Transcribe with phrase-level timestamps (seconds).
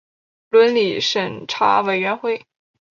[0.49, 2.47] 伦理审查委员会